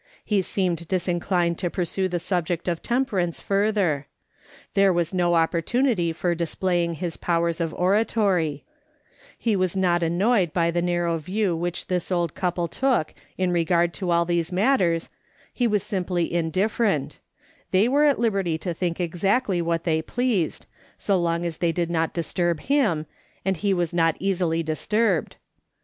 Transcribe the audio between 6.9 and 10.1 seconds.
his powers of oratory; he was not